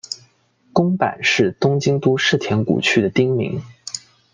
[0.73, 3.61] 宫坂是东京都世田谷区的町名。